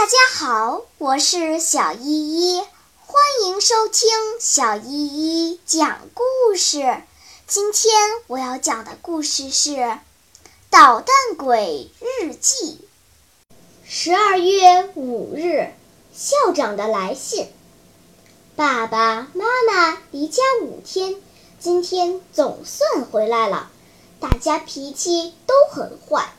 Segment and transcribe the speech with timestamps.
[0.00, 2.62] 大家好，我是小依依，
[3.04, 4.08] 欢迎收听
[4.40, 7.02] 小依依讲故事。
[7.46, 7.92] 今天
[8.26, 9.72] 我要讲的故事是
[10.70, 12.78] 《捣蛋鬼日记》。
[13.84, 15.70] 十二月五日，
[16.14, 17.52] 校长的来信。
[18.56, 21.16] 爸爸妈妈离家五天，
[21.58, 23.70] 今天总算回来了。
[24.18, 26.32] 大家脾气都很坏，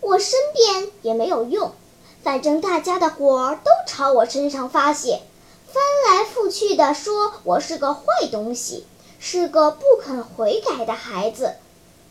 [0.00, 1.74] 我申辩也没有用。
[2.22, 5.22] 反正大家的火都朝我身上发泄，
[5.66, 8.86] 翻来覆去的说我是个坏东西，
[9.18, 11.54] 是个不肯悔改的孩子。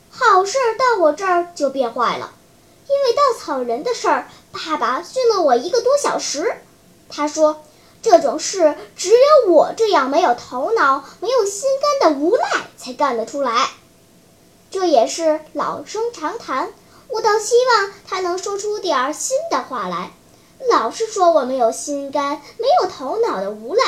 [0.09, 2.34] 好事到我这儿就变坏了，
[2.88, 6.55] 因为稻草人的事儿，爸爸训了我一个多小时。
[7.08, 7.64] 他说，
[8.02, 11.70] 这种事只有我这样没有头脑、没有心
[12.02, 12.44] 肝的无赖
[12.78, 13.70] 才干得出来。
[14.72, 16.72] 这也是老生常谈。
[17.09, 20.12] 我倒希望他能说出点儿新的话来。
[20.70, 23.84] 老是说我没有心肝、没有头脑的无赖，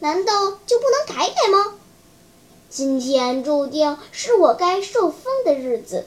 [0.00, 1.74] 难道就不能改改吗？
[2.68, 6.06] 今天注定是我该受封的日子。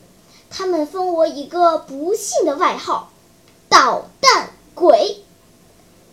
[0.50, 3.09] 他们封我一个不幸的外号——
[3.69, 5.23] 捣蛋鬼。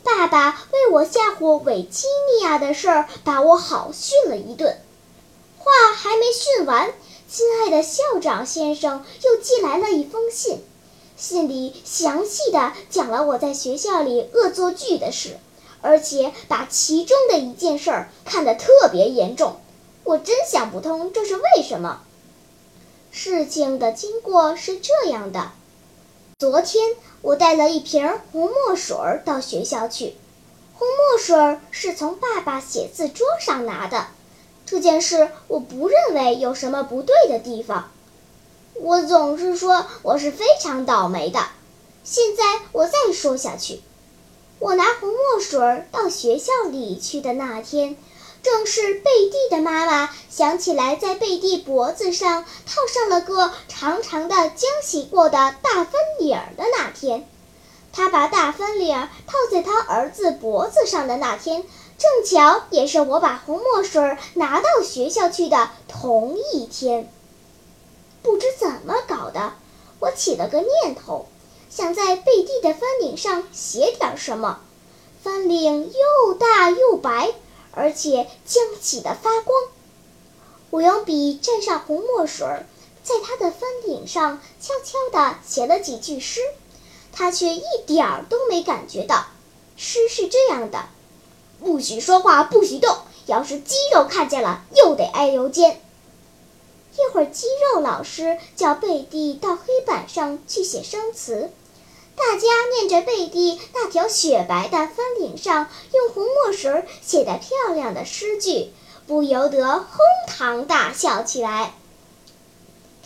[0.04, 4.80] 爸爸为我吓唬维基尼亚的事儿，把我好训了一顿。
[5.58, 6.94] 话还没训完。
[7.30, 10.64] 亲爱的校长先生又寄来了一封信，
[11.14, 15.36] 信里详细的讲了我在学校里恶作剧的事，
[15.82, 19.56] 而且把其中的一件事儿看得特别严重。
[20.04, 22.00] 我真想不通这是为什么。
[23.10, 25.52] 事情的经过是这样的：
[26.38, 30.14] 昨天我带了一瓶红墨水到学校去，
[30.78, 34.06] 红墨水是从爸爸写字桌上拿的。
[34.70, 37.90] 这件事我不认为有什么不对的地方，
[38.74, 41.40] 我总是说我是非常倒霉的。
[42.04, 43.80] 现在我再说下去，
[44.58, 47.96] 我拿红墨水到学校里去的那天，
[48.42, 57.26] 正是贝蒂的妈妈想起来在贝蒂脖子上套上了个长长的浆洗过的大翻领儿的那天。
[57.90, 58.94] 她把大翻领
[59.26, 61.64] 套在她儿子脖子上的那天。
[61.98, 67.12] 正巧也是我把红墨水拿到学校去的同一天。
[68.22, 69.54] 不知怎么搞的，
[69.98, 71.26] 我起了个念头，
[71.68, 74.60] 想在贝蒂的翻领上写点什么。
[75.24, 77.34] 翻领又大又白，
[77.72, 79.60] 而且浆起的发光。
[80.70, 82.46] 我用笔蘸上红墨水，
[83.02, 86.40] 在他的翻领上悄悄地写了几句诗，
[87.10, 89.26] 他却一点儿都没感觉到。
[89.76, 90.88] 诗是这样的。
[91.60, 92.96] 不许说话，不许动。
[93.26, 95.80] 要是肌肉看见了，又得挨油煎。
[96.94, 101.50] 一会儿，肌肉老师叫贝蒂到黑板上去写生词，
[102.16, 108.72] 大家念着贝蒂那条雪白的翻领上用红墨水写的漂亮的诗句，
[109.06, 111.74] 不由得哄堂大笑起来。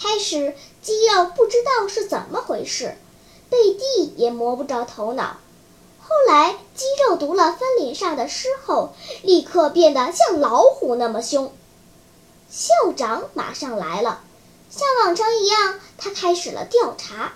[0.00, 2.96] 开始，肌肉不知道是怎么回事，
[3.50, 5.36] 贝蒂也摸不着头脑。
[6.04, 8.92] 后来，肌肉读了翻领上的诗后，
[9.22, 11.52] 立刻变得像老虎那么凶。
[12.50, 14.20] 校长马上来了，
[14.68, 17.32] 像往常一样，他开始了调查。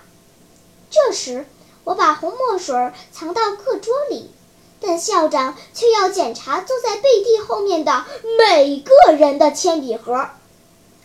[0.89, 1.45] 这时，
[1.85, 4.31] 我把红墨水藏到课桌里，
[4.79, 8.05] 但校长却要检查坐在贝蒂后面的
[8.37, 10.29] 每个人的铅笔盒，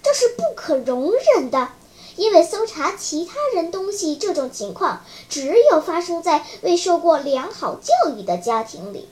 [0.03, 1.69] 这是不可容忍的。
[2.17, 9.09] 因为搜查其他人东西这种情况，只有发生在未受过良好教育的家庭里。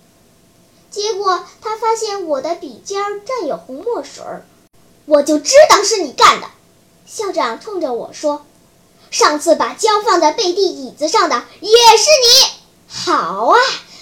[0.91, 4.45] 结果他发现我的笔尖沾有红墨水儿，
[5.07, 6.49] 我就知道是你干的。
[7.07, 8.45] 校长冲着我说
[9.11, 12.53] ：“上次把胶放在贝蒂椅子上的也是你。
[12.89, 13.59] 好啊，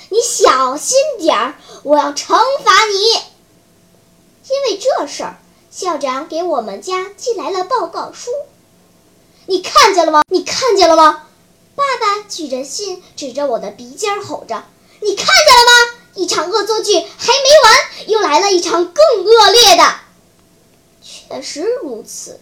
[0.09, 3.22] 你小心点儿，我要惩罚你。”
[4.50, 5.38] 因为这事儿，
[5.70, 8.30] 校长给我们家寄来了报告书。
[9.48, 10.20] 你看见了吗？
[10.31, 11.25] 你看见了吗？
[11.75, 14.62] 爸爸举着信，指着我的鼻尖吼着
[15.00, 15.98] ：“你看见了吗？
[16.12, 19.95] 一场恶作剧还没完，又来了一场更恶劣的。”
[21.03, 22.39] 确实如此，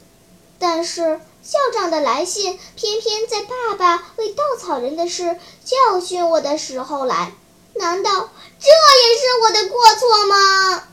[0.58, 7.32] 但是校长的来信偏偏在爸爸为稻草人的事教训我的时候来，
[7.75, 10.88] 难道这也是我的过错吗？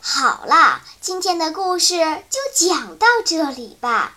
[0.00, 1.98] 好啦，今天的故事
[2.28, 4.16] 就讲到这里吧。